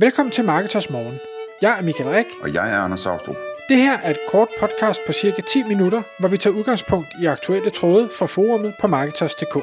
Velkommen 0.00 0.32
til 0.32 0.44
Marketers 0.44 0.90
Morgen. 0.90 1.18
Jeg 1.62 1.78
er 1.78 1.82
Michael 1.82 2.10
Rik. 2.10 2.26
Og 2.42 2.54
jeg 2.54 2.72
er 2.72 2.78
Anders 2.78 3.00
Saustrup. 3.00 3.36
Det 3.68 3.76
her 3.76 3.98
er 3.98 4.10
et 4.10 4.18
kort 4.28 4.48
podcast 4.60 5.00
på 5.06 5.12
cirka 5.12 5.42
10 5.42 5.62
minutter, 5.62 6.02
hvor 6.20 6.28
vi 6.28 6.36
tager 6.36 6.56
udgangspunkt 6.56 7.08
i 7.22 7.26
aktuelle 7.26 7.70
tråde 7.70 8.08
fra 8.18 8.26
forumet 8.26 8.74
på 8.80 8.86
Marketers.dk. 8.86 9.54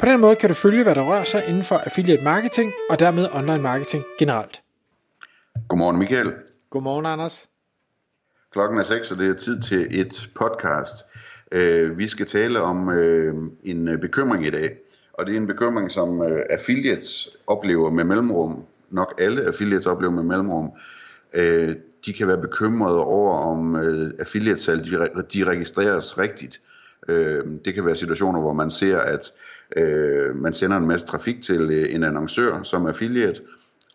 På 0.00 0.06
den 0.06 0.20
måde 0.20 0.36
kan 0.36 0.48
du 0.48 0.54
følge, 0.54 0.82
hvad 0.82 0.94
der 0.94 1.02
rører 1.02 1.24
sig 1.24 1.44
inden 1.48 1.62
for 1.62 1.76
affiliate 1.76 2.24
marketing 2.24 2.72
og 2.90 2.98
dermed 2.98 3.28
online 3.32 3.62
marketing 3.62 4.04
generelt. 4.18 4.62
Godmorgen 5.68 5.98
Michael. 5.98 6.32
Godmorgen 6.70 7.06
Anders. 7.06 7.48
Klokken 8.52 8.78
er 8.78 8.82
6, 8.82 9.12
og 9.12 9.18
det 9.18 9.30
er 9.30 9.34
tid 9.34 9.62
til 9.62 10.00
et 10.00 10.30
podcast. 10.34 11.04
Øh, 11.52 11.98
vi 11.98 12.08
skal 12.08 12.26
tale 12.26 12.60
om 12.60 12.90
øh, 12.90 13.34
en 13.62 14.00
bekymring 14.00 14.46
i 14.46 14.50
dag, 14.50 14.76
og 15.12 15.26
det 15.26 15.32
er 15.32 15.36
en 15.36 15.46
bekymring, 15.46 15.90
som 15.90 16.22
øh, 16.22 16.42
affiliates 16.50 17.36
oplever 17.46 17.90
med 17.90 18.04
mellemrum. 18.04 18.66
Nok 18.90 19.14
alle 19.18 19.42
affiliates 19.42 19.86
oplever 19.86 20.12
med 20.12 20.22
mellemrum. 20.22 20.70
Øh, 21.34 21.76
de 22.06 22.12
kan 22.12 22.28
være 22.28 22.40
bekymrede 22.40 23.04
over, 23.04 23.38
om 23.38 23.76
øh, 23.76 24.12
affiliate-salg 24.18 24.84
de 25.32 25.44
registreres 25.44 26.18
rigtigt. 26.18 26.60
Øh, 27.08 27.44
det 27.64 27.74
kan 27.74 27.86
være 27.86 27.96
situationer, 27.96 28.40
hvor 28.40 28.52
man 28.52 28.70
ser, 28.70 28.98
at 28.98 29.32
man 30.34 30.52
sender 30.52 30.76
en 30.76 30.86
masse 30.86 31.06
trafik 31.06 31.42
til 31.42 31.94
en 31.94 32.04
annoncør 32.04 32.62
som 32.62 32.86
affiliate, 32.86 33.40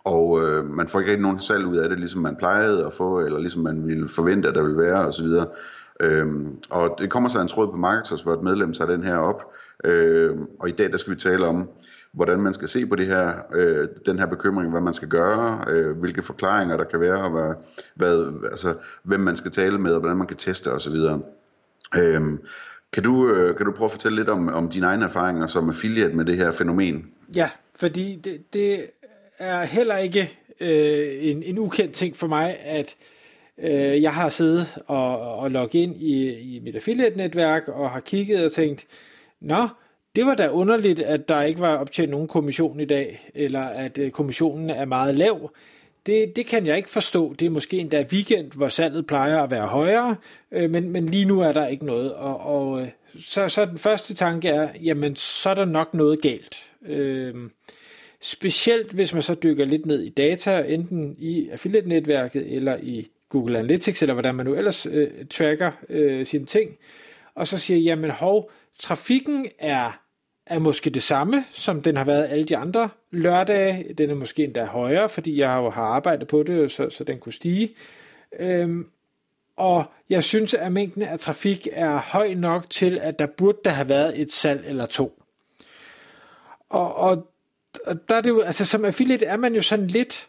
og 0.04 0.44
øh, 0.44 0.66
man 0.66 0.88
får 0.88 1.00
ikke 1.00 1.12
rigtig 1.12 1.24
nogen 1.24 1.40
salg 1.40 1.66
ud 1.66 1.78
af 1.78 1.90
det, 1.90 2.00
ligesom 2.00 2.22
man 2.22 2.36
plejede 2.36 2.86
at 2.86 2.94
få, 2.94 3.20
eller 3.20 3.40
ligesom 3.40 3.62
man 3.62 3.88
ville 3.88 4.10
forvente, 4.10 4.50
at 4.50 4.56
der 4.56 4.64
ville 4.64 4.78
være, 4.78 5.06
osv. 5.06 5.26
Øhm, 6.00 6.58
og 6.70 6.96
det 6.98 7.10
kommer 7.10 7.30
så 7.30 7.42
en 7.42 7.48
tråd 7.48 7.68
på 7.68 7.78
Marketers, 7.78 8.22
hvor 8.22 8.34
et 8.34 8.44
medlem 8.44 8.74
tager 8.74 8.92
den 8.92 9.04
her 9.04 9.16
op, 9.16 9.54
øhm, 9.84 10.48
og 10.60 10.70
i 10.70 10.72
dag 10.72 10.92
der 10.92 10.98
skal 10.98 11.14
vi 11.14 11.20
tale 11.20 11.46
om, 11.46 11.70
hvordan 12.14 12.40
man 12.40 12.54
skal 12.54 12.68
se 12.68 12.86
på 12.86 12.96
det 12.96 13.06
her, 13.06 13.34
øh, 13.54 13.88
den 14.06 14.20
her 14.20 14.26
bekymring, 14.26 14.72
hvad 14.72 14.82
man 14.82 14.94
skal 14.94 15.08
gøre, 15.08 15.66
øh, 15.68 15.98
hvilke 16.00 16.22
forklaringer 16.22 16.78
der 16.78 16.84
kan 16.84 17.00
være, 17.00 17.24
og 17.24 17.30
hvad, 17.30 17.56
hvad, 17.96 18.50
altså, 18.50 18.76
hvem 19.04 19.20
man 19.20 19.36
skal 19.36 19.52
tale 19.52 19.80
med, 19.80 19.94
og 19.94 20.00
hvordan 20.00 20.18
man 20.18 20.28
kan 20.28 20.38
teste 20.38 20.72
osv. 20.72 20.96
Øhm, 21.98 22.40
kan 22.94 23.04
du, 23.04 23.34
øh, 23.34 23.58
kan 23.58 23.66
du 23.66 23.72
prøve 23.72 23.86
at 23.86 23.92
fortælle 23.92 24.16
lidt 24.16 24.30
om, 24.30 24.50
om 24.50 24.70
dine 24.70 24.86
egne 24.86 25.06
erfaringer 25.06 25.48
som 25.48 25.70
affiliate 25.70 26.16
med 26.16 26.26
det 26.26 26.38
her 26.38 26.52
fænomen? 26.52 27.12
Ja, 27.36 27.50
fordi 27.76 28.16
det, 28.16 28.54
det 28.54 28.86
er 29.40 29.64
heller 29.64 29.98
ikke 29.98 30.40
øh, 30.60 31.08
en, 31.22 31.44
en 31.44 31.60
ukendt 31.60 31.94
ting 31.94 32.16
for 32.16 32.28
mig, 32.28 32.60
at 32.60 32.96
øh, 33.58 34.02
jeg 34.02 34.14
har 34.14 34.30
siddet 34.30 34.78
og, 34.88 35.38
og 35.38 35.52
logget 35.52 35.80
ind 35.80 35.96
i, 35.96 36.40
i 36.56 36.60
mit 36.60 36.76
affiliate-netværk 36.76 37.68
og 37.68 37.92
har 37.92 38.00
kigget 38.00 38.46
og 38.46 38.52
tænkt, 38.52 38.86
nå, 39.42 39.68
det 40.16 40.26
var 40.26 40.36
da 40.36 40.50
underligt, 40.50 41.00
at 41.00 41.30
der 41.30 41.42
ikke 41.42 41.60
var 41.60 41.78
optjent 41.78 42.12
nogen 42.12 42.28
kommission 42.28 42.80
i 42.80 42.86
dag, 42.86 43.30
eller 43.36 43.62
at 43.62 43.98
øh, 43.98 44.12
kommissionen 44.12 44.70
er 44.70 44.86
meget 44.86 45.16
lav. 45.16 45.52
Det, 46.06 46.36
det 46.36 46.46
kan 46.46 46.66
jeg 46.66 46.78
ikke 46.78 46.90
forstå. 46.90 47.34
Det 47.34 47.46
er 47.46 47.50
måske 47.50 47.78
endda 47.78 48.06
weekend, 48.12 48.52
hvor 48.52 48.70
salget 48.70 49.08
plejer 49.08 49.44
at 49.44 49.52
være 49.52 49.68
højere, 49.68 50.16
øh, 50.52 50.70
men, 50.70 50.92
men 50.92 51.06
lige 51.06 51.26
nu 51.26 51.42
er 51.42 51.52
der 51.52 51.68
ikke 51.68 51.86
noget. 51.86 52.14
Og, 52.14 52.40
og 52.40 52.82
øh, 52.82 52.88
så, 53.20 53.50
så 53.50 53.66
den 53.66 53.78
første 53.78 54.14
tanke 54.14 54.48
er, 54.48 54.70
jamen 54.84 55.16
så 55.16 55.50
er 55.50 55.54
der 55.54 55.66
nok 55.66 55.94
noget 55.94 56.22
galt. 56.22 56.72
Øh, 56.86 57.36
Specielt 58.22 58.92
hvis 58.92 59.14
man 59.14 59.24
så 59.24 59.36
dykker 59.36 59.66
lidt 59.66 59.86
ned 59.86 60.04
i 60.04 60.10
data, 60.10 60.64
enten 60.68 61.16
i 61.20 61.50
affiliate-netværket 61.50 62.56
eller 62.56 62.78
i 62.82 63.08
Google 63.30 63.60
Analytics, 63.60 64.02
eller 64.02 64.14
hvordan 64.14 64.36
man 64.36 64.46
nu 64.46 64.56
ellers 64.56 64.86
øh, 64.86 65.08
tracker 65.30 65.72
øh, 65.90 66.26
sine 66.26 66.46
ting, 66.46 66.78
og 67.36 67.48
så 67.48 67.58
siger, 67.58 67.80
jamen 67.80 68.12
hov, 68.12 68.52
trafikken 68.80 69.48
er, 69.60 70.02
er 70.46 70.60
måske 70.60 70.90
det 70.90 71.04
samme, 71.04 71.46
som 71.52 71.82
den 71.82 71.98
har 71.98 72.04
været 72.04 72.28
alle 72.30 72.46
de 72.46 72.58
andre 72.58 72.90
lørdage. 73.12 73.94
Den 73.94 74.10
er 74.10 74.16
måske 74.16 74.44
endda 74.44 74.66
højere, 74.66 75.10
fordi 75.10 75.40
jeg 75.40 75.58
jo 75.58 75.70
har 75.70 75.84
arbejdet 75.84 76.28
på 76.28 76.44
det, 76.44 76.72
så, 76.72 76.90
så 76.90 77.04
den 77.04 77.20
kunne 77.20 77.34
stige. 77.34 77.76
Øhm, 78.40 78.88
og 79.58 79.84
jeg 80.10 80.24
synes, 80.24 80.54
at 80.54 80.72
mængden 80.72 81.02
af 81.02 81.20
trafik 81.20 81.68
er 81.72 81.98
høj 81.98 82.34
nok 82.34 82.70
til, 82.70 83.00
at 83.02 83.20
der 83.20 83.26
burde 83.26 83.58
der 83.66 83.72
have 83.72 83.90
været 83.90 84.22
et 84.22 84.32
salg 84.32 84.66
eller 84.68 84.86
to. 84.86 85.24
Og, 86.70 86.96
og 86.96 87.30
og 87.86 88.10
der 88.10 88.16
er 88.16 88.22
det 88.22 88.30
jo, 88.30 88.42
altså 88.42 88.66
som 88.66 88.86
affiliate 88.86 89.26
er 89.26 89.38
man 89.38 89.56
jo 89.56 89.62
sådan 89.62 89.88
lidt, 89.88 90.29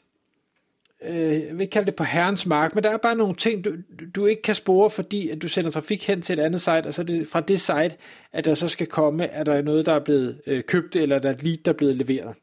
øh, 1.08 1.32
jeg 1.32 1.48
vil 1.52 1.60
ikke 1.60 1.70
kalde 1.70 1.86
det 1.86 1.94
på 1.94 2.04
herrens 2.04 2.46
mark, 2.46 2.74
men 2.74 2.84
der 2.84 2.90
er 2.90 2.96
bare 2.96 3.16
nogle 3.16 3.34
ting, 3.34 3.64
du, 3.64 3.70
du 4.14 4.26
ikke 4.26 4.42
kan 4.42 4.54
spore, 4.54 4.90
fordi 4.90 5.28
at 5.28 5.42
du 5.42 5.48
sender 5.48 5.70
trafik 5.70 6.06
hen 6.06 6.22
til 6.22 6.38
et 6.38 6.42
andet 6.42 6.60
site, 6.60 6.86
og 6.86 6.94
så 6.94 7.02
er 7.02 7.06
det 7.06 7.26
fra 7.28 7.40
det 7.40 7.60
site, 7.60 7.90
at 8.32 8.44
der 8.44 8.54
så 8.54 8.68
skal 8.68 8.86
komme, 8.86 9.28
at 9.28 9.46
der 9.46 9.54
er 9.54 9.62
noget, 9.62 9.86
der 9.86 9.92
er 9.92 10.00
blevet 10.00 10.40
øh, 10.46 10.62
købt, 10.62 10.96
eller 10.96 11.18
der 11.18 11.28
er 11.28 11.34
et 11.34 11.42
lead, 11.42 11.56
der 11.64 11.72
er 11.72 11.76
blevet 11.76 11.96
leveret. 11.96 12.34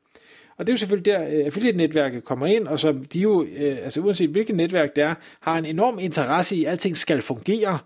Og 0.57 0.67
det 0.67 0.71
er 0.71 0.73
jo 0.73 0.77
selvfølgelig 0.77 1.13
der, 1.13 1.23
øh, 1.23 1.45
affiliate-netværket 1.45 2.23
kommer 2.23 2.45
ind, 2.45 2.67
og 2.67 2.79
så 2.79 2.95
de 3.13 3.19
jo, 3.19 3.45
øh, 3.57 3.77
altså 3.83 3.99
uanset 3.99 4.29
hvilket 4.29 4.55
netværk 4.55 4.95
det 4.95 5.03
er, 5.03 5.15
har 5.39 5.57
en 5.57 5.65
enorm 5.65 5.99
interesse 5.99 6.55
i, 6.55 6.65
at 6.65 6.71
alting 6.71 6.97
skal 6.97 7.21
fungere, 7.21 7.79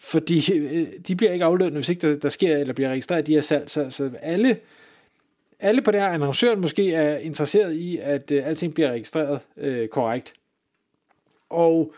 fordi 0.00 0.54
øh, 0.54 0.86
de 1.08 1.16
bliver 1.16 1.32
ikke 1.32 1.44
aflønnet, 1.44 1.74
hvis 1.74 1.88
ikke 1.88 2.10
der, 2.10 2.18
der 2.18 2.28
sker 2.28 2.56
eller 2.56 2.74
bliver 2.74 2.90
registreret 2.90 3.26
de 3.26 3.34
her 3.34 3.40
salg. 3.40 3.70
Så, 3.70 3.90
så 3.90 4.10
alle 4.22 4.56
alle 5.60 5.82
på 5.82 5.90
det 5.90 6.00
her 6.00 6.08
annoncøren 6.08 6.60
måske 6.60 6.94
er 6.94 7.18
interesseret 7.18 7.72
i, 7.72 7.98
at 7.98 8.30
øh, 8.30 8.46
alting 8.46 8.74
bliver 8.74 8.90
registreret 8.90 9.40
øh, 9.56 9.88
korrekt. 9.88 10.32
Og 11.50 11.92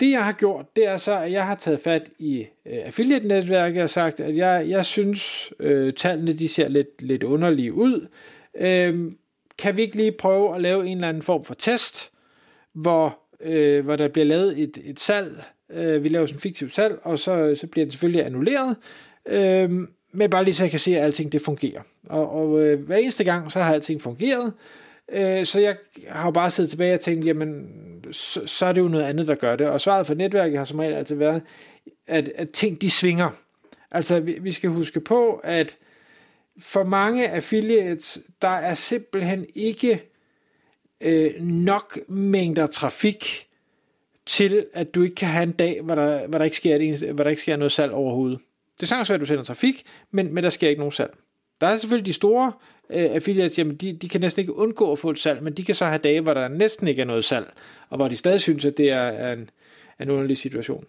det 0.00 0.10
jeg 0.10 0.24
har 0.24 0.32
gjort, 0.32 0.76
det 0.76 0.86
er 0.86 0.96
så, 0.96 1.18
at 1.18 1.32
jeg 1.32 1.46
har 1.46 1.54
taget 1.54 1.80
fat 1.80 2.08
i 2.18 2.46
øh, 2.66 2.78
affiliate-netværket 2.84 3.82
og 3.82 3.90
sagt, 3.90 4.20
at 4.20 4.36
jeg, 4.36 4.64
jeg 4.68 4.86
synes, 4.86 5.52
øh, 5.60 5.92
tallene 5.92 6.32
de 6.32 6.48
ser 6.48 6.68
lidt, 6.68 7.02
lidt 7.02 7.22
underlige 7.22 7.72
ud. 7.72 8.08
Øh, 8.54 9.12
kan 9.58 9.76
vi 9.76 9.82
ikke 9.82 9.96
lige 9.96 10.12
prøve 10.12 10.54
at 10.54 10.60
lave 10.60 10.86
en 10.86 10.96
eller 10.96 11.08
anden 11.08 11.22
form 11.22 11.44
for 11.44 11.54
test, 11.54 12.10
hvor, 12.72 13.18
øh, 13.40 13.84
hvor 13.84 13.96
der 13.96 14.08
bliver 14.08 14.26
lavet 14.26 14.58
et, 14.58 14.78
et 14.84 15.00
salg, 15.00 15.44
øh, 15.70 16.04
vi 16.04 16.08
laver 16.08 16.26
sådan 16.26 16.36
en 16.36 16.40
fiktiv 16.40 16.70
salg, 16.70 16.98
og 17.02 17.18
så, 17.18 17.54
så 17.54 17.66
bliver 17.66 17.84
det 17.84 17.92
selvfølgelig 17.92 18.26
annulleret, 18.26 18.76
øh, 19.26 19.70
men 20.18 20.30
bare 20.30 20.44
lige 20.44 20.54
så 20.54 20.64
jeg 20.64 20.70
kan 20.70 20.80
se, 20.80 20.96
at 20.96 21.04
alting 21.04 21.32
det 21.32 21.42
fungerer. 21.42 21.82
Og, 22.08 22.30
og 22.30 22.60
øh, 22.60 22.86
hver 22.86 22.96
eneste 22.96 23.24
gang, 23.24 23.52
så 23.52 23.62
har 23.62 23.74
alting 23.74 24.02
fungeret. 24.02 24.52
Øh, 25.12 25.46
så 25.46 25.60
jeg 25.60 25.76
har 26.08 26.24
jo 26.24 26.30
bare 26.30 26.50
siddet 26.50 26.70
tilbage 26.70 26.94
og 26.94 27.00
tænkt, 27.00 27.26
jamen, 27.26 27.68
så, 28.12 28.46
så 28.46 28.66
er 28.66 28.72
det 28.72 28.80
jo 28.80 28.88
noget 28.88 29.04
andet, 29.04 29.28
der 29.28 29.34
gør 29.34 29.56
det. 29.56 29.68
Og 29.68 29.80
svaret 29.80 30.06
for 30.06 30.14
netværket 30.14 30.58
har 30.58 30.64
som 30.64 30.78
regel 30.78 30.94
altid 30.94 31.16
været, 31.16 31.42
at, 32.06 32.32
at 32.34 32.50
ting 32.50 32.80
de 32.80 32.90
svinger. 32.90 33.30
Altså, 33.90 34.20
vi, 34.20 34.38
vi 34.40 34.52
skal 34.52 34.70
huske 34.70 35.00
på, 35.00 35.40
at 35.44 35.76
for 36.58 36.84
mange 36.84 37.28
affiliates, 37.28 38.18
der 38.42 38.48
er 38.48 38.74
simpelthen 38.74 39.46
ikke 39.54 40.02
øh, 41.00 41.42
nok 41.42 41.98
mængder 42.08 42.66
trafik 42.66 43.48
til, 44.26 44.66
at 44.74 44.94
du 44.94 45.02
ikke 45.02 45.14
kan 45.14 45.28
have 45.28 45.42
en 45.42 45.52
dag, 45.52 45.80
hvor 45.82 45.94
der, 45.94 46.26
hvor 46.26 46.38
der, 46.38 46.44
ikke, 46.44 46.56
sker 46.56 46.76
et, 46.76 47.10
hvor 47.12 47.24
der 47.24 47.30
ikke 47.30 47.42
sker 47.42 47.56
noget 47.56 47.72
salg 47.72 47.92
overhovedet. 47.92 48.40
Det 48.80 48.82
er 48.82 48.86
sagtens 48.86 49.10
at 49.10 49.20
du 49.20 49.26
sender 49.26 49.44
trafik, 49.44 49.82
men, 50.10 50.34
men 50.34 50.44
der 50.44 50.50
sker 50.50 50.68
ikke 50.68 50.78
nogen 50.78 50.92
salg. 50.92 51.16
Der 51.60 51.66
er 51.66 51.76
selvfølgelig 51.76 52.06
de 52.06 52.12
store 52.12 52.52
øh, 52.90 53.10
affiliates, 53.10 53.58
jamen 53.58 53.76
de, 53.76 53.92
de 53.92 54.08
kan 54.08 54.20
næsten 54.20 54.40
ikke 54.40 54.54
undgå 54.54 54.92
at 54.92 54.98
få 54.98 55.10
et 55.10 55.18
salg, 55.18 55.42
men 55.42 55.52
de 55.52 55.64
kan 55.64 55.74
så 55.74 55.86
have 55.86 55.98
dage, 55.98 56.20
hvor 56.20 56.34
der 56.34 56.48
næsten 56.48 56.88
ikke 56.88 57.02
er 57.02 57.06
noget 57.06 57.24
salg, 57.24 57.52
og 57.90 57.96
hvor 57.96 58.08
de 58.08 58.16
stadig 58.16 58.40
synes, 58.40 58.64
at 58.64 58.76
det 58.76 58.90
er, 58.90 59.02
er 59.02 59.32
en, 59.32 59.50
en 60.00 60.10
underlig 60.10 60.38
situation. 60.38 60.84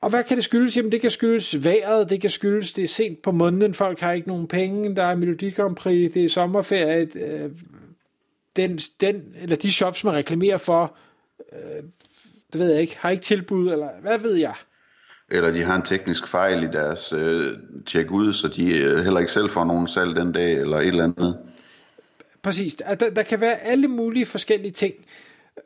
Og 0.00 0.10
hvad 0.10 0.24
kan 0.24 0.36
det 0.36 0.44
skyldes? 0.44 0.76
Jamen 0.76 0.92
det 0.92 1.00
kan 1.00 1.10
skyldes 1.10 1.64
vejret, 1.64 2.10
det 2.10 2.20
kan 2.20 2.30
skyldes, 2.30 2.72
det 2.72 2.84
er 2.84 2.88
sent 2.88 3.22
på 3.22 3.32
måneden, 3.32 3.74
folk 3.74 4.00
har 4.00 4.12
ikke 4.12 4.28
nogen 4.28 4.48
penge, 4.48 4.96
der 4.96 5.02
er 5.02 5.14
Melodi 5.14 5.50
Grand 5.50 5.76
Prix, 5.76 6.12
det 6.12 6.24
er 6.24 6.28
sommerferie, 6.28 7.08
øh, 7.14 7.50
den, 8.56 8.78
den, 8.78 9.34
eller 9.40 9.56
de 9.56 9.72
shops, 9.72 10.04
man 10.04 10.14
reklamerer 10.14 10.58
for, 10.58 10.96
øh, 11.52 11.82
det 12.52 12.60
ved 12.60 12.72
jeg 12.72 12.80
ikke, 12.80 12.98
har 12.98 13.10
ikke 13.10 13.22
tilbud, 13.22 13.72
eller 13.72 13.88
hvad 14.02 14.18
ved 14.18 14.34
jeg 14.34 14.54
eller 15.30 15.52
de 15.52 15.62
har 15.62 15.76
en 15.76 15.82
teknisk 15.82 16.26
fejl 16.26 16.62
i 16.62 16.66
deres 16.66 17.12
øh, 17.12 17.58
tjek 17.86 18.10
ud, 18.10 18.32
så 18.32 18.48
de 18.48 18.78
øh, 18.78 19.04
heller 19.04 19.20
ikke 19.20 19.32
selv 19.32 19.50
får 19.50 19.64
nogen 19.64 19.88
salg 19.88 20.16
den 20.16 20.32
dag, 20.32 20.52
eller 20.52 20.78
et 20.78 20.86
eller 20.86 21.04
andet. 21.04 21.38
Præcis. 22.42 22.74
Der, 22.74 23.10
der 23.10 23.22
kan 23.22 23.40
være 23.40 23.60
alle 23.60 23.88
mulige 23.88 24.26
forskellige 24.26 24.72
ting. 24.72 24.94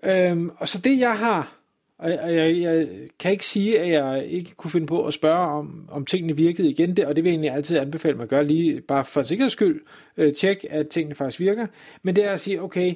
Øhm, 0.02 0.50
og 0.56 0.68
så 0.68 0.78
det 0.78 0.98
jeg 0.98 1.18
har, 1.18 1.58
og 1.98 2.10
jeg, 2.10 2.34
jeg, 2.34 2.60
jeg 2.60 2.88
kan 3.18 3.32
ikke 3.32 3.46
sige, 3.46 3.80
at 3.80 3.90
jeg 3.90 4.26
ikke 4.26 4.54
kunne 4.54 4.70
finde 4.70 4.86
på 4.86 5.06
at 5.06 5.14
spørge 5.14 5.48
om, 5.48 5.88
om 5.90 6.06
tingene 6.06 6.36
virkede 6.36 6.70
igen, 6.70 6.96
det, 6.96 7.06
og 7.06 7.16
det 7.16 7.24
vil 7.24 7.30
jeg 7.30 7.34
egentlig 7.34 7.50
altid 7.50 7.78
anbefale 7.78 8.16
mig 8.16 8.22
at 8.22 8.28
gøre 8.28 8.44
lige, 8.44 8.80
bare 8.80 9.04
for 9.04 9.22
sikkerheds 9.22 9.52
skyld, 9.52 9.80
øh, 10.16 10.34
tjek, 10.34 10.64
at 10.70 10.88
tingene 10.88 11.14
faktisk 11.14 11.40
virker. 11.40 11.66
Men 12.02 12.16
det 12.16 12.24
er 12.24 12.30
at 12.30 12.40
sige, 12.40 12.62
okay, 12.62 12.94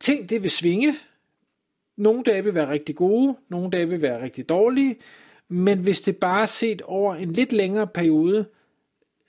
ting 0.00 0.30
det 0.30 0.42
vil 0.42 0.50
svinge, 0.50 0.94
nogle 1.96 2.22
dage 2.22 2.44
vil 2.44 2.54
være 2.54 2.70
rigtig 2.70 2.96
gode, 2.96 3.36
nogle 3.48 3.70
dage 3.70 3.88
vil 3.88 4.02
være 4.02 4.22
rigtig 4.22 4.48
dårlige, 4.48 4.96
men 5.52 5.78
hvis 5.78 6.00
det 6.00 6.16
bare 6.16 6.46
set 6.46 6.82
over 6.82 7.14
en 7.14 7.30
lidt 7.30 7.52
længere 7.52 7.86
periode, 7.86 8.46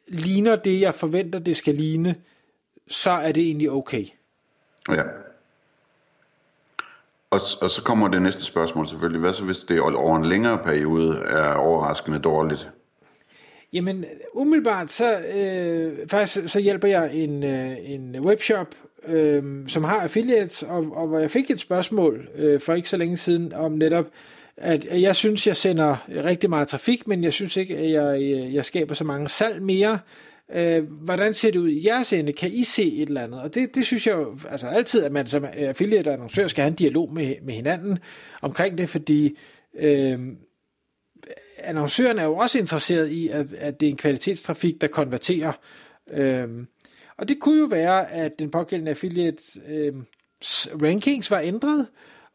ligner 0.08 0.56
det, 0.56 0.82
jeg 0.82 0.96
forventer, 0.96 1.40
det 1.40 1.58
skal 1.58 1.76
ligne, 1.76 2.16
så 2.88 3.12
er 3.12 3.32
det 3.32 3.44
egentlig 3.44 3.72
okay. 3.72 4.06
Ja. 4.90 5.04
Og, 7.30 7.40
og 7.62 7.70
så 7.70 7.82
kommer 7.86 8.08
det 8.08 8.22
næste 8.22 8.44
spørgsmål 8.44 8.88
selvfølgelig. 8.88 9.22
Hvad 9.22 9.34
så 9.34 9.44
hvis 9.44 9.60
det 9.60 9.82
over 9.82 10.18
en 10.18 10.26
længere 10.26 10.58
periode 10.58 11.18
er 11.18 11.54
overraskende 11.54 12.20
dårligt? 12.20 12.70
Jamen, 13.74 14.06
umiddelbart 14.34 14.92
så, 14.92 15.20
øh, 15.20 16.08
faktisk, 16.08 16.50
så 16.50 16.60
hjælper 16.60 16.88
jeg 16.88 17.16
en, 17.16 17.44
øh, 17.44 17.78
en 17.82 18.20
webshop 18.20 18.76
øh, 19.08 19.68
som 19.68 19.84
har 19.84 20.02
affiliates, 20.02 20.64
og, 20.64 20.88
og 20.92 21.08
hvor 21.08 21.20
jeg 21.20 21.32
fik 21.32 21.52
et 21.52 21.60
spørgsmål 21.60 22.28
øh, 22.36 22.60
for 22.60 22.74
ikke 22.74 22.90
så 22.90 22.98
længe 22.98 23.18
siden 23.18 23.54
om 23.54 23.72
netop, 23.72 24.06
at 24.58 25.02
jeg 25.02 25.16
synes, 25.16 25.48
jeg 25.48 25.56
sender 25.56 26.08
rigtig 26.26 26.50
meget 26.50 26.68
trafik, 26.68 27.08
men 27.08 27.24
jeg 27.24 27.34
synes 27.34 27.58
ikke, 27.58 27.78
at 27.78 27.92
jeg, 27.92 28.22
jeg 28.54 28.66
skaber 28.66 28.96
så 28.96 29.04
mange 29.04 29.30
salg 29.30 29.62
mere. 29.62 30.00
Øh, 30.52 30.84
hvordan 30.84 31.34
ser 31.34 31.52
det 31.52 31.60
ud 31.60 31.70
i 31.70 31.88
jeres 31.88 32.14
ende? 32.14 32.34
Kan 32.34 32.52
I 32.52 32.64
se 32.64 32.94
et 32.94 33.08
eller 33.08 33.22
andet? 33.22 33.42
Og 33.42 33.56
det, 33.56 33.76
det 33.76 33.86
synes 33.86 34.08
jeg 34.08 34.16
jo 34.16 34.38
altså 34.50 34.68
altid, 34.68 35.04
at 35.04 35.12
man 35.12 35.28
som 35.28 35.46
affiliate 35.54 36.08
og 36.08 36.14
annoncør 36.14 36.48
skal 36.48 36.62
have 36.62 36.70
en 36.70 36.76
dialog 36.76 37.14
med, 37.14 37.36
med 37.42 37.54
hinanden 37.54 38.00
omkring 38.42 38.78
det, 38.78 38.90
fordi 38.90 39.38
øh, 39.76 40.20
annoncøren 41.58 42.20
er 42.20 42.24
jo 42.24 42.36
også 42.36 42.60
interesseret 42.60 43.10
i, 43.10 43.28
at, 43.28 43.54
at 43.54 43.80
det 43.80 43.86
er 43.86 43.92
en 43.92 43.98
kvalitetstrafik, 43.98 44.82
der 44.82 44.88
konverterer. 44.88 45.52
Øh, 46.12 46.48
og 47.18 47.28
det 47.28 47.40
kunne 47.40 47.60
jo 47.60 47.66
være, 47.66 48.12
at 48.12 48.40
den 48.40 48.52
pågældende 48.52 48.92
affiliate 48.92 49.44
øh, 49.68 49.94
rankings 50.82 51.32
var 51.32 51.40
ændret, 51.40 51.88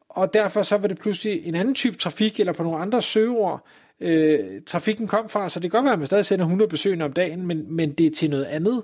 og 0.09 0.35
derfor 0.35 0.63
så 0.63 0.77
var 0.77 0.89
det 0.89 0.99
pludselig 0.99 1.47
en 1.47 1.55
anden 1.55 1.75
type 1.75 1.97
trafik, 1.97 2.41
eller 2.41 2.53
på 2.53 2.63
nogle 2.63 2.79
andre 2.79 3.03
søgeord, 3.03 3.67
øh, 4.01 4.41
trafikken 4.67 5.07
kom 5.07 5.29
fra, 5.29 5.49
så 5.49 5.61
det 5.61 5.71
kan 5.71 5.79
godt 5.79 5.85
være, 5.85 5.93
at 5.93 5.99
man 5.99 6.07
stadig 6.07 6.27
sender 6.27 6.45
100 6.45 6.69
besøgende 6.69 7.05
om 7.05 7.13
dagen, 7.13 7.47
men, 7.47 7.77
men 7.77 7.93
det 7.93 8.07
er 8.07 8.11
til 8.11 8.31
noget 8.31 8.45
andet, 8.45 8.83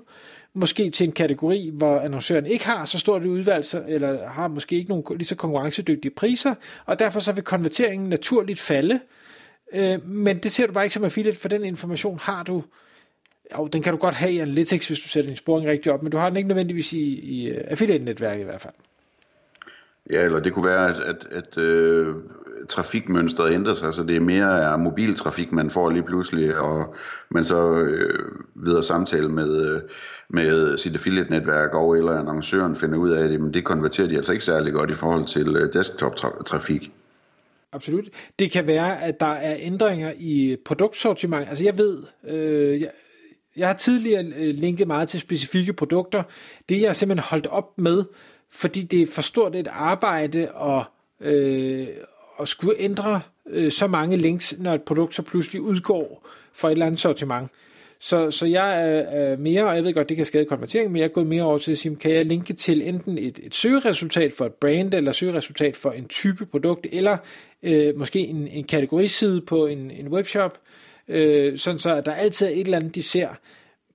måske 0.53 0.89
til 0.89 1.05
en 1.05 1.11
kategori, 1.11 1.71
hvor 1.73 1.99
annoncøren 1.99 2.45
ikke 2.45 2.65
har 2.65 2.85
så 2.85 2.99
stort 2.99 3.21
et 3.21 3.27
udvalg, 3.27 3.65
eller 3.87 4.27
har 4.27 4.47
måske 4.47 4.75
ikke 4.75 4.89
nogen 4.89 5.03
lige 5.17 5.27
så 5.27 5.35
konkurrencedygtige 5.35 6.11
priser, 6.11 6.55
og 6.85 6.99
derfor 6.99 7.19
så 7.19 7.31
vil 7.31 7.43
konverteringen 7.43 8.09
naturligt 8.09 8.59
falde, 8.59 8.99
øh, 9.73 10.09
men 10.09 10.37
det 10.37 10.51
ser 10.51 10.67
du 10.67 10.73
bare 10.73 10.85
ikke 10.85 10.93
som 10.93 11.03
affiliate, 11.03 11.39
for 11.39 11.49
den 11.49 11.65
information 11.65 12.19
har 12.19 12.43
du, 12.43 12.63
jo, 13.57 13.67
den 13.67 13.81
kan 13.81 13.93
du 13.93 13.99
godt 13.99 14.15
have 14.15 14.31
i 14.31 14.39
Analytics, 14.39 14.87
hvis 14.87 14.99
du 14.99 15.07
sætter 15.07 15.29
din 15.29 15.37
sporing 15.37 15.67
rigtig 15.67 15.91
op, 15.91 16.03
men 16.03 16.11
du 16.11 16.17
har 16.17 16.29
den 16.29 16.37
ikke 16.37 16.47
nødvendigvis 16.47 16.93
i, 16.93 17.19
i 17.19 17.47
øh, 17.47 17.63
affiliate-netværket 17.67 18.41
i 18.41 18.45
hvert 18.45 18.61
fald. 18.61 18.73
Ja, 20.09 20.21
eller 20.21 20.39
det 20.39 20.53
kunne 20.53 20.65
være, 20.65 20.89
at, 20.89 20.99
at, 20.99 21.27
at 21.31 21.57
øh, 21.57 22.15
trafikmønstret 22.69 23.53
ændrer 23.53 23.73
sig, 23.73 23.93
så 23.93 24.03
det 24.03 24.15
er 24.15 24.19
mere 24.19 24.59
er 24.61 24.77
mobiltrafik, 24.77 25.51
man 25.51 25.69
får 25.69 25.89
lige 25.89 26.03
pludselig, 26.03 26.57
og 26.57 26.95
man 27.29 27.43
så 27.43 27.73
øh, 27.73 28.19
videre 28.55 28.83
samtale 28.83 29.29
med, 29.29 29.65
øh, 29.65 29.81
med 30.29 30.77
sit 30.77 30.95
affiliate-netværk 30.95 31.73
og 31.73 31.97
eller 31.97 32.19
annoncøren 32.19 32.75
finder 32.75 32.97
ud 32.97 33.11
af, 33.11 33.23
at 33.23 33.33
jamen, 33.33 33.53
det 33.53 33.63
konverterer 33.63 34.07
de 34.07 34.15
altså 34.15 34.31
ikke 34.31 34.45
særlig 34.45 34.73
godt 34.73 34.89
i 34.89 34.93
forhold 34.93 35.25
til 35.25 35.55
øh, 35.55 35.73
desktop-trafik. 35.73 36.91
Absolut. 37.71 38.05
Det 38.39 38.51
kan 38.51 38.67
være, 38.67 39.03
at 39.03 39.19
der 39.19 39.25
er 39.31 39.55
ændringer 39.59 40.13
i 40.17 40.57
produktsortiment. 40.65 41.49
Altså 41.49 41.63
jeg 41.63 41.77
ved, 41.77 41.97
øh, 42.27 42.81
jeg, 42.81 42.89
jeg 43.57 43.67
har 43.67 43.73
tidligere 43.73 44.25
øh, 44.37 44.55
linket 44.55 44.87
meget 44.87 45.09
til 45.09 45.19
specifikke 45.19 45.73
produkter. 45.73 46.23
Det 46.69 46.81
jeg 46.81 46.95
simpelthen 46.95 47.27
holdt 47.29 47.47
op 47.47 47.77
med, 47.77 48.03
fordi 48.55 48.83
det 48.83 49.01
er 49.01 49.07
for 49.07 49.21
stort 49.21 49.55
et 49.55 49.67
arbejde 49.71 50.49
at, 50.61 50.83
øh, 51.27 51.87
at 52.41 52.47
skulle 52.47 52.79
ændre 52.79 53.21
øh, 53.49 53.71
så 53.71 53.87
mange 53.87 54.17
links, 54.17 54.55
når 54.57 54.73
et 54.73 54.81
produkt 54.81 55.15
så 55.15 55.21
pludselig 55.21 55.61
udgår 55.61 56.27
fra 56.53 56.67
et 56.67 56.71
eller 56.71 56.85
andet 56.85 56.99
sortiment. 56.99 57.51
Så, 57.99 58.31
så 58.31 58.45
jeg 58.45 58.89
er, 58.89 58.99
er 58.99 59.37
mere, 59.37 59.65
og 59.65 59.75
jeg 59.75 59.83
ved 59.83 59.93
godt, 59.93 60.09
det 60.09 60.17
kan 60.17 60.25
skade 60.25 60.45
konvertering, 60.45 60.91
men 60.91 60.99
jeg 60.99 61.05
er 61.05 61.09
gået 61.09 61.27
mere 61.27 61.43
over 61.43 61.57
til 61.57 61.71
at 61.71 61.77
sige, 61.77 61.95
kan 61.95 62.11
jeg 62.11 62.25
linke 62.25 62.53
til 62.53 62.87
enten 62.87 63.17
et, 63.17 63.39
et 63.43 63.55
søgeresultat 63.55 64.33
for 64.33 64.45
et 64.45 64.53
brand, 64.53 64.93
eller 64.93 65.11
søgeresultat 65.11 65.75
for 65.75 65.91
en 65.91 66.07
type 66.07 66.45
produkt, 66.45 66.87
eller 66.91 67.17
øh, 67.63 67.97
måske 67.97 68.19
en, 68.19 68.47
en 68.47 68.63
kategoriside 68.63 69.41
på 69.41 69.65
en, 69.65 69.91
en 69.91 70.07
webshop, 70.07 70.59
øh, 71.07 71.57
sådan 71.57 71.79
så 71.79 71.95
at 71.95 72.05
der 72.05 72.13
altid 72.13 72.47
er 72.47 72.51
et 72.51 72.59
eller 72.59 72.77
andet, 72.77 72.95
de 72.95 73.03
ser. 73.03 73.29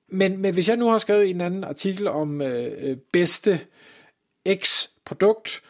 Men, 0.08 0.38
men 0.38 0.54
hvis 0.54 0.68
jeg 0.68 0.76
nu 0.76 0.88
har 0.88 0.98
skrevet 0.98 1.30
en 1.30 1.40
anden 1.40 1.64
artikel 1.64 2.08
om 2.08 2.42
øh, 2.42 2.72
øh 2.80 2.96
bedste 3.12 3.60
X 4.48 4.88
produkt, 5.04 5.62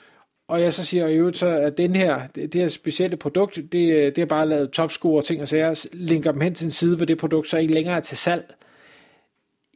og 0.49 0.63
jeg 0.63 0.75
så 0.75 0.85
siger 0.85 1.09
i 1.09 1.17
øvrigt 1.17 1.37
så, 1.37 1.47
at 1.47 1.77
den 1.77 1.97
her, 1.97 2.27
det, 2.27 2.53
det 2.53 2.61
her 2.61 2.69
specielle 2.69 3.17
produkt, 3.17 3.57
det, 3.73 3.93
øh, 3.95 4.17
det 4.17 4.19
er 4.19 4.27
bare 4.27 4.49
lavet 4.49 4.71
topscore 4.71 5.21
og 5.21 5.25
ting, 5.25 5.43
og 5.43 5.49
så 5.49 5.57
jeg 5.57 5.77
linker 5.93 6.33
dem 6.33 6.41
hen 6.41 6.55
til 6.55 6.65
en 6.65 6.71
side, 6.71 6.97
hvor 6.97 7.05
det 7.05 7.19
produkt 7.19 7.49
så 7.49 7.59
ikke 7.59 7.75
længere 7.75 7.97
er 7.97 8.01
til 8.01 8.19
salg, 8.19 8.55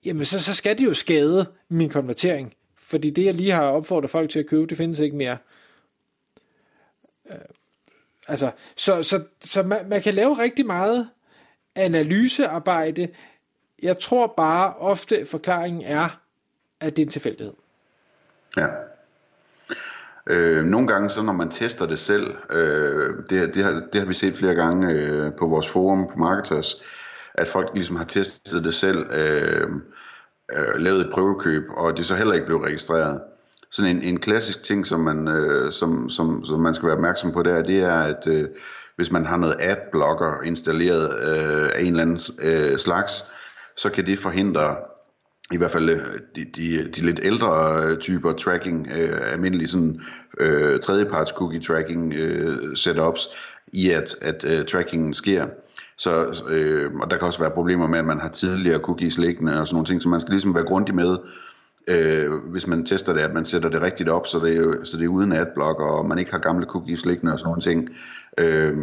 jamen 0.05 0.25
så, 0.25 0.43
så 0.43 0.55
skal 0.55 0.79
det 0.79 0.85
jo 0.85 0.95
skade 0.95 1.47
min 1.69 1.91
konvertering, 1.91 2.55
fordi 2.77 3.11
det 3.11 3.25
jeg 3.25 3.35
lige 3.35 3.51
har 3.51 3.63
opfordret 3.63 4.11
folk 4.11 4.31
til 4.31 4.39
at 4.39 4.47
købe, 4.47 4.67
det 4.67 4.77
findes 4.77 4.99
ikke 4.99 5.17
mere. 5.17 5.39
Øh, 7.31 7.37
altså, 8.29 8.51
så, 8.77 9.03
så, 9.03 9.25
så 9.41 9.63
man, 9.63 9.89
man 9.89 10.03
kan 10.03 10.15
lave 10.15 10.39
rigtig 10.39 10.67
meget 10.67 11.09
analysearbejde. 11.75 13.09
Jeg 13.83 13.99
tror 13.99 14.35
bare 14.37 14.75
ofte, 14.77 15.27
forklaringen 15.27 15.83
er, 15.83 16.21
at 16.81 16.97
det 16.97 17.03
er 17.03 17.07
en 17.07 17.11
tilfældighed. 17.11 17.55
Ja. 18.57 18.67
Øh, 20.27 20.65
nogle 20.65 20.87
gange 20.87 21.11
så 21.11 21.23
når 21.23 21.33
man 21.33 21.51
tester 21.51 21.87
det 21.87 21.99
selv, 21.99 22.35
øh, 22.51 23.15
det, 23.31 23.55
det, 23.55 23.65
har, 23.65 23.83
det 23.93 24.01
har 24.01 24.05
vi 24.05 24.15
set 24.15 24.35
flere 24.35 24.55
gange 24.55 24.93
øh, 24.93 25.33
på 25.39 25.47
vores 25.47 25.69
forum 25.69 26.07
på 26.13 26.19
Marketers, 26.19 26.83
at 27.35 27.49
folk 27.49 27.71
ligesom 27.75 27.97
har 27.97 28.05
testet 28.05 28.65
det 28.65 28.75
selv, 28.75 29.11
øh, 29.13 29.69
øh, 30.53 30.75
lavet 30.77 31.01
et 31.01 31.13
prøvekøb, 31.13 31.65
og 31.77 31.97
det 31.97 32.07
så 32.07 32.17
heller 32.17 32.35
ikke 32.35 32.47
blev 32.47 32.59
registreret. 32.59 33.21
Sådan 33.71 33.97
en, 33.97 34.03
en 34.03 34.21
klassisk 34.21 34.63
ting, 34.63 34.87
som 34.87 35.01
man, 35.01 35.29
øh, 35.29 35.73
som, 35.73 36.11
som, 36.11 36.45
som 36.45 36.61
man 36.61 36.75
skal 36.75 36.87
være 36.87 36.97
opmærksom 36.97 37.33
på 37.33 37.43
der, 37.43 37.63
det 37.63 37.83
er, 37.83 37.99
at 37.99 38.27
øh, 38.27 38.49
hvis 38.97 39.11
man 39.11 39.27
har 39.27 39.37
noget 39.37 39.57
adblocker 39.61 40.43
installeret 40.43 41.19
øh, 41.19 41.71
af 41.75 41.81
en 41.81 41.87
eller 41.87 42.03
anden 42.03 42.19
øh, 42.43 42.79
slags, 42.79 43.25
så 43.77 43.91
kan 43.91 44.07
det 44.07 44.19
forhindre 44.19 44.77
i 45.53 45.57
hvert 45.57 45.71
fald 45.71 45.91
øh, 45.91 45.99
de, 46.37 46.45
de, 46.45 46.89
de 46.97 47.01
lidt 47.01 47.21
ældre 47.23 47.83
øh, 47.85 47.99
typer 47.99 48.33
tracking, 48.33 48.89
øh, 48.97 49.33
almindelige 49.33 49.69
sådan 49.69 50.01
øh, 50.41 50.81
tredjeparts 50.81 51.31
cookie 51.31 51.61
tracking 51.61 52.15
øh, 52.15 52.77
setups, 52.77 53.29
i 53.73 53.91
at, 53.91 54.17
at 54.23 54.45
øh, 54.45 54.65
trackingen 54.65 55.15
sker. 55.15 55.47
Så, 55.99 56.43
øh, 56.49 56.95
og 56.95 57.11
der 57.11 57.17
kan 57.17 57.27
også 57.27 57.39
være 57.39 57.51
problemer 57.51 57.87
med, 57.87 57.99
at 57.99 58.05
man 58.05 58.21
har 58.21 58.29
tidligere 58.29 58.79
cookies 58.79 59.19
liggende 59.19 59.61
og 59.61 59.67
sådan 59.67 59.75
nogle 59.75 59.87
ting, 59.87 60.03
så 60.03 60.09
man 60.09 60.21
skal 60.21 60.31
ligesom 60.31 60.55
være 60.55 60.65
grundig 60.65 60.95
med, 60.95 61.17
øh, 61.89 62.33
hvis 62.33 62.67
man 62.67 62.87
tester 62.87 63.13
det, 63.13 63.21
at 63.21 63.35
man 63.35 63.45
sætter 63.45 63.69
det 63.69 63.83
rigtigt 63.83 64.09
op, 64.09 64.27
så 64.27 64.39
det 64.39 64.57
er, 64.57 64.85
så 64.85 64.97
det 64.97 65.05
er 65.05 65.09
uden 65.09 65.33
adblock, 65.33 65.81
og 65.81 66.07
man 66.07 66.19
ikke 66.19 66.33
har 66.33 66.39
gamle 66.39 66.67
cookies 66.67 67.07
liggende 67.07 67.33
og 67.33 67.39
sådan 67.39 67.49
nogle 67.49 67.63
ting. 67.63 67.89
Øh, 68.39 68.77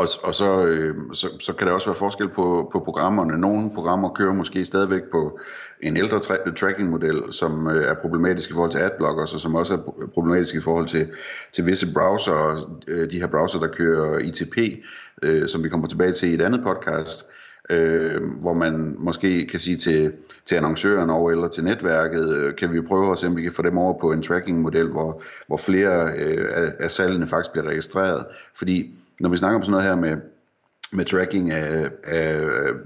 og, 0.00 0.08
og 0.22 0.34
så, 0.34 0.66
øh, 0.66 0.94
så, 1.12 1.28
så 1.40 1.52
kan 1.52 1.66
der 1.66 1.72
også 1.72 1.86
være 1.86 1.94
forskel 1.94 2.28
på, 2.28 2.68
på 2.72 2.78
programmerne. 2.80 3.38
Nogle 3.38 3.70
programmer 3.74 4.12
kører 4.14 4.32
måske 4.32 4.64
stadigvæk 4.64 5.02
på 5.12 5.38
en 5.82 5.96
ældre 5.96 6.16
tra- 6.16 6.54
tracking-model, 6.54 7.22
som 7.30 7.68
øh, 7.68 7.84
er 7.84 7.94
problematisk 7.94 8.50
i 8.50 8.52
forhold 8.52 8.70
til 8.70 8.78
adblockers, 8.78 9.34
og 9.34 9.40
som 9.40 9.54
også 9.54 9.74
er 9.74 10.06
problematisk 10.14 10.54
i 10.54 10.60
forhold 10.60 10.86
til, 10.86 11.08
til 11.52 11.66
visse 11.66 11.92
browser, 11.94 12.68
øh, 12.88 13.10
de 13.10 13.20
her 13.20 13.26
browser, 13.26 13.60
der 13.60 13.68
kører 13.68 14.18
ITP, 14.18 14.58
øh, 15.22 15.48
som 15.48 15.64
vi 15.64 15.68
kommer 15.68 15.88
tilbage 15.88 16.12
til 16.12 16.30
i 16.30 16.34
et 16.34 16.40
andet 16.40 16.62
podcast, 16.62 17.26
øh, 17.70 18.22
hvor 18.40 18.54
man 18.54 18.96
måske 18.98 19.46
kan 19.46 19.60
sige 19.60 19.76
til, 19.76 20.12
til 20.44 20.54
annoncøren 20.54 21.10
over 21.10 21.30
eller 21.30 21.48
til 21.48 21.64
netværket, 21.64 22.36
øh, 22.36 22.56
kan 22.56 22.72
vi 22.72 22.80
prøve 22.80 23.12
at 23.12 23.18
se, 23.18 23.26
om 23.26 23.36
vi 23.36 23.42
kan 23.42 23.52
få 23.52 23.62
dem 23.62 23.78
over 23.78 24.00
på 24.00 24.12
en 24.12 24.22
tracking-model, 24.22 24.88
hvor, 24.88 25.22
hvor 25.46 25.56
flere 25.56 26.12
øh, 26.18 26.46
af, 26.50 26.72
af 26.78 26.90
salgene 26.90 27.26
faktisk 27.26 27.52
bliver 27.52 27.66
registreret. 27.66 28.24
Fordi 28.54 28.94
når 29.20 29.28
vi 29.28 29.36
snakker 29.36 29.56
om 29.56 29.62
sådan 29.62 29.70
noget 29.70 29.86
her 29.86 29.96
med, 29.96 30.16
med 30.92 31.04
tracking 31.04 31.50
af, 31.50 31.90
af 32.04 32.36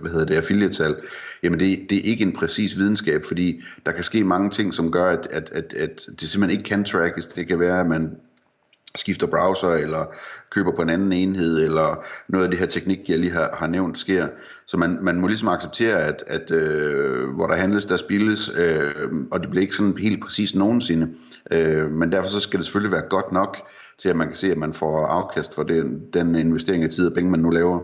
hvad 0.00 0.10
hedder 0.10 0.26
det, 0.26 0.34
affiliate-salg, 0.34 0.96
jamen 1.42 1.60
det, 1.60 1.86
det 1.90 1.98
er 1.98 2.02
ikke 2.02 2.24
en 2.24 2.32
præcis 2.32 2.76
videnskab, 2.78 3.24
fordi 3.24 3.62
der 3.86 3.92
kan 3.92 4.04
ske 4.04 4.24
mange 4.24 4.50
ting, 4.50 4.74
som 4.74 4.92
gør, 4.92 5.12
at, 5.12 5.28
at, 5.30 5.50
at, 5.52 5.74
at 5.74 6.06
det 6.20 6.28
simpelthen 6.28 6.58
ikke 6.58 6.68
kan 6.68 6.84
trackes. 6.84 7.26
Det 7.26 7.48
kan 7.48 7.60
være, 7.60 7.80
at 7.80 7.86
man 7.86 8.16
skifter 8.96 9.26
browser, 9.26 9.68
eller 9.68 10.14
køber 10.50 10.72
på 10.76 10.82
en 10.82 10.90
anden 10.90 11.12
enhed, 11.12 11.64
eller 11.64 12.04
noget 12.28 12.44
af 12.44 12.50
det 12.50 12.60
her 12.60 12.66
teknik, 12.66 12.98
jeg 13.08 13.18
lige 13.18 13.32
har, 13.32 13.56
har 13.58 13.66
nævnt, 13.66 13.98
sker. 13.98 14.28
Så 14.66 14.76
man, 14.76 14.98
man 15.02 15.20
må 15.20 15.26
ligesom 15.26 15.48
acceptere, 15.48 16.02
at, 16.02 16.24
at 16.26 16.50
øh, 16.50 17.28
hvor 17.28 17.46
der 17.46 17.56
handles, 17.56 17.86
der 17.86 17.96
spilles, 17.96 18.50
øh, 18.56 19.12
og 19.30 19.40
det 19.40 19.50
bliver 19.50 19.62
ikke 19.62 19.76
sådan 19.76 19.98
helt 19.98 20.22
præcis 20.22 20.54
nogensinde. 20.54 21.08
Øh, 21.50 21.90
men 21.90 22.12
derfor 22.12 22.28
så 22.28 22.40
skal 22.40 22.58
det 22.58 22.66
selvfølgelig 22.66 22.92
være 22.92 23.08
godt 23.10 23.32
nok, 23.32 23.68
til 23.98 24.08
at 24.08 24.16
man 24.16 24.26
kan 24.26 24.36
se, 24.36 24.50
at 24.50 24.58
man 24.58 24.74
får 24.74 25.06
afkast 25.06 25.54
for 25.54 25.62
den, 25.62 26.02
den 26.12 26.34
investering 26.34 26.84
af 26.84 26.90
tid 26.90 27.06
og 27.06 27.14
penge, 27.14 27.30
man 27.30 27.40
nu 27.40 27.50
laver. 27.50 27.80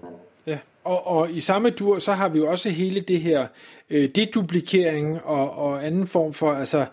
Ja, 0.46 0.58
og, 0.84 1.06
og 1.06 1.30
i 1.30 1.40
samme 1.40 1.70
dur, 1.70 1.98
så 1.98 2.12
har 2.12 2.28
vi 2.28 2.38
jo 2.38 2.50
også 2.50 2.68
hele 2.68 3.00
det 3.00 3.20
her 3.20 3.46
øh, 3.90 4.08
deduplikering 4.14 5.24
og, 5.24 5.58
og 5.58 5.86
anden 5.86 6.06
form 6.06 6.32
for, 6.32 6.52
altså, 6.52 6.86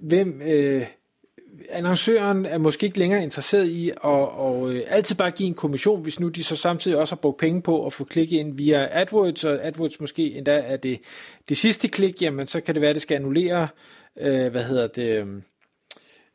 hvem... 0.00 0.42
Øh, 0.44 0.86
annoncøren 1.70 2.46
er 2.46 2.58
måske 2.58 2.86
ikke 2.86 2.98
længere 2.98 3.22
interesseret 3.22 3.66
i 3.66 3.90
at 3.90 3.96
og, 4.04 4.72
øh, 4.72 4.82
altid 4.86 5.16
bare 5.16 5.30
give 5.30 5.46
en 5.46 5.54
kommission, 5.54 6.02
hvis 6.02 6.20
nu 6.20 6.28
de 6.28 6.44
så 6.44 6.56
samtidig 6.56 6.98
også 6.98 7.14
har 7.14 7.20
brugt 7.20 7.38
penge 7.38 7.62
på 7.62 7.86
at 7.86 7.92
få 7.92 8.04
klik 8.04 8.32
ind 8.32 8.56
via 8.56 9.00
AdWords, 9.00 9.44
og 9.44 9.66
AdWords 9.66 10.00
måske 10.00 10.34
endda 10.34 10.62
er 10.66 10.76
det, 10.76 11.00
det 11.48 11.56
sidste 11.56 11.88
klik, 11.88 12.22
jamen 12.22 12.46
så 12.46 12.60
kan 12.60 12.74
det 12.74 12.80
være, 12.80 12.90
at 12.90 12.94
det 12.94 13.02
skal 13.02 13.14
annullere, 13.14 13.68
øh, 14.20 14.50
hvad 14.50 14.64
hedder 14.64 14.86
det, 14.86 15.18
øh, 15.18 15.26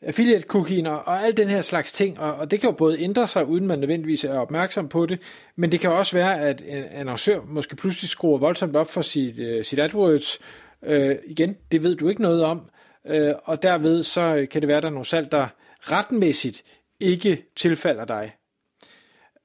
affiliate 0.05 0.45
cookien 0.47 0.88
og, 0.88 1.01
og 1.05 1.24
al 1.24 1.38
den 1.38 1.47
her 1.47 1.62
slags 1.62 1.91
ting, 1.91 2.19
og, 2.19 2.35
og 2.35 2.51
det 2.51 2.59
kan 2.59 2.69
jo 2.69 2.75
både 2.75 3.00
ændre 3.00 3.27
sig, 3.27 3.45
uden 3.45 3.67
man 3.67 3.79
nødvendigvis 3.79 4.24
er 4.24 4.39
opmærksom 4.39 4.89
på 4.89 5.05
det, 5.05 5.19
men 5.55 5.71
det 5.71 5.79
kan 5.79 5.91
også 5.91 6.17
være, 6.17 6.39
at 6.41 6.62
en 6.65 6.83
annoncør 6.83 7.39
måske 7.47 7.75
pludselig 7.75 8.09
skruer 8.09 8.38
voldsomt 8.38 8.75
op 8.75 8.89
for 8.89 9.01
sit, 9.01 9.39
uh, 9.39 9.65
sit 9.65 9.79
AdWords. 9.79 10.39
Uh, 10.81 11.12
igen, 11.27 11.57
det 11.71 11.83
ved 11.83 11.95
du 11.95 12.09
ikke 12.09 12.21
noget 12.21 12.43
om, 12.43 12.69
øh, 13.07 13.33
og 13.43 13.63
derved 13.63 14.03
så 14.03 14.47
kan 14.51 14.62
det 14.62 14.67
være, 14.67 14.77
at 14.77 14.83
der 14.83 14.89
er 14.89 14.93
nogle 14.93 15.05
salg, 15.05 15.31
der 15.31 15.47
retmæssigt 15.79 16.63
ikke 17.00 17.45
tilfalder 17.55 18.05
dig. 18.05 18.35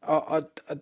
Og, 0.03 0.29
og, 0.29 0.43
og 0.67 0.77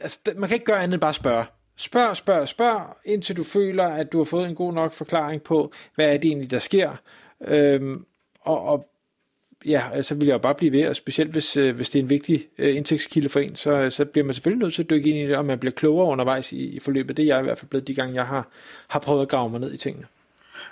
altså, 0.00 0.18
man 0.36 0.48
kan 0.48 0.54
ikke 0.54 0.66
gøre 0.66 0.82
andet 0.82 0.94
end 0.94 1.00
bare 1.00 1.14
spørge. 1.14 1.44
Spørg, 1.76 2.16
spørg, 2.16 2.48
spørg, 2.48 2.96
indtil 3.04 3.36
du 3.36 3.42
føler, 3.42 3.84
at 3.84 4.12
du 4.12 4.18
har 4.18 4.24
fået 4.24 4.48
en 4.48 4.54
god 4.54 4.72
nok 4.72 4.92
forklaring 4.92 5.42
på, 5.42 5.72
hvad 5.94 6.06
er 6.06 6.16
det 6.16 6.24
egentlig, 6.24 6.50
der 6.50 6.58
sker. 6.58 6.96
Øhm, 7.40 8.06
og, 8.40 8.62
og 8.62 8.88
ja, 9.66 9.80
så 9.88 9.94
altså 9.94 10.14
vil 10.14 10.26
jeg 10.26 10.32
jo 10.32 10.38
bare 10.38 10.54
blive 10.54 10.72
ved, 10.72 10.88
og 10.88 10.96
specielt 10.96 11.32
hvis, 11.32 11.56
øh, 11.56 11.76
hvis 11.76 11.90
det 11.90 11.98
er 11.98 12.02
en 12.02 12.10
vigtig 12.10 12.48
øh, 12.58 12.76
indtægtskilde 12.76 13.28
for 13.28 13.40
en, 13.40 13.56
så, 13.56 13.90
så 13.90 14.04
bliver 14.04 14.24
man 14.24 14.34
selvfølgelig 14.34 14.64
nødt 14.64 14.74
til 14.74 14.82
at 14.82 14.90
dykke 14.90 15.10
ind 15.10 15.18
i 15.18 15.28
det, 15.28 15.36
og 15.36 15.44
man 15.44 15.58
bliver 15.58 15.72
klogere 15.72 16.06
undervejs 16.06 16.52
i, 16.52 16.56
i 16.56 16.80
forløbet. 16.80 17.16
Det 17.16 17.22
er 17.22 17.26
jeg 17.26 17.40
i 17.40 17.42
hvert 17.42 17.58
fald 17.58 17.68
blevet 17.68 17.88
de 17.88 17.94
gange, 17.94 18.14
jeg 18.14 18.26
har, 18.26 18.48
har 18.88 18.98
prøvet 18.98 19.22
at 19.22 19.28
grave 19.28 19.50
mig 19.50 19.60
ned 19.60 19.72
i 19.72 19.76
tingene. 19.76 20.06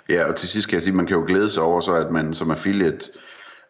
Ja, 0.09 0.23
og 0.25 0.35
til 0.35 0.49
sidst 0.49 0.67
kan 0.67 0.75
jeg 0.75 0.83
sige, 0.83 0.91
at 0.91 0.95
man 0.95 1.05
kan 1.05 1.17
jo 1.17 1.23
glæde 1.27 1.49
sig 1.49 1.63
over 1.63 1.81
så, 1.81 1.93
at 1.93 2.11
man 2.11 2.33
som 2.33 2.51
affiliate 2.51 3.11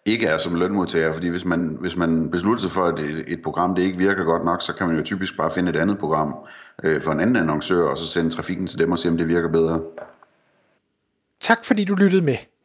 ikke 0.05 0.27
er 0.27 0.37
som 0.37 0.55
lønmodtager, 0.55 1.13
fordi 1.13 1.27
hvis 1.27 1.45
man, 1.45 1.77
hvis 1.81 1.95
man 1.95 2.31
beslutter 2.31 2.61
sig 2.61 2.71
for, 2.71 2.85
at 2.85 2.99
et, 2.99 3.23
et 3.27 3.41
program 3.43 3.75
det 3.75 3.81
ikke 3.81 3.97
virker 3.97 4.23
godt 4.23 4.45
nok, 4.45 4.61
så 4.61 4.73
kan 4.73 4.87
man 4.87 4.97
jo 4.97 5.03
typisk 5.03 5.37
bare 5.37 5.51
finde 5.51 5.69
et 5.69 5.75
andet 5.75 5.97
program 5.97 6.35
øh, 6.83 7.01
for 7.01 7.11
en 7.11 7.19
anden 7.19 7.35
annoncør, 7.35 7.83
og 7.83 7.97
så 7.97 8.07
sende 8.07 8.29
trafikken 8.29 8.67
til 8.67 8.79
dem 8.79 8.91
og 8.91 8.99
se, 8.99 9.09
om 9.09 9.17
det 9.17 9.27
virker 9.27 9.49
bedre. 9.49 9.81
Tak 11.39 11.65
fordi 11.65 11.83
du 11.83 11.95
lyttede 11.95 12.21
med. 12.21 12.37